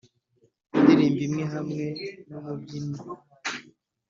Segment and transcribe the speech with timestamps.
[0.77, 1.85] indirimbo imwe hamwe
[2.27, 3.01] numubyinnyi